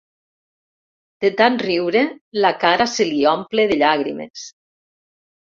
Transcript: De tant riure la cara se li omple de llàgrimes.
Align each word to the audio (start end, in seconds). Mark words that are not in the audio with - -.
De 1.25 1.29
tant 1.41 1.59
riure 1.63 2.01
la 2.47 2.51
cara 2.65 2.89
se 2.95 3.07
li 3.11 3.21
omple 3.35 3.67
de 3.75 3.79
llàgrimes. 3.85 4.49